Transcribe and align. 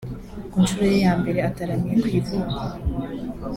Ku 0.51 0.57
nshuro 0.63 0.83
ye 0.91 0.97
ya 1.05 1.13
mbere 1.21 1.39
ataramiye 1.49 1.95
ku 2.03 2.07
ivuko 2.19 2.57